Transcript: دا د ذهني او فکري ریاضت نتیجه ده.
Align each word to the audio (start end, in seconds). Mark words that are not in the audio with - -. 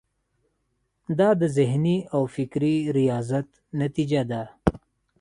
دا 1.19 1.29
د 1.41 1.43
ذهني 1.57 1.97
او 2.15 2.21
فکري 2.35 2.75
ریاضت 2.97 3.47
نتیجه 3.81 4.21
ده. 4.31 4.43